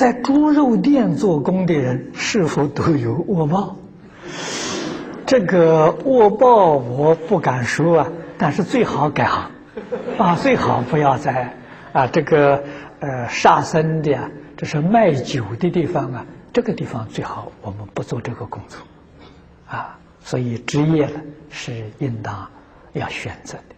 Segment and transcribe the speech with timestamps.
[0.00, 3.76] 在猪肉店做工的人是否都有恶报？
[5.26, 8.08] 这个恶报我不敢说啊，
[8.38, 9.50] 但是最好改行，
[10.16, 11.54] 啊，最好不要在
[11.92, 12.64] 啊这个
[13.00, 16.24] 呃杀生的，这是卖酒的地方啊，
[16.54, 18.80] 这个地方最好我们不做这个工作，
[19.68, 21.20] 啊，所以职业呢
[21.50, 22.48] 是应当
[22.94, 23.74] 要选择的。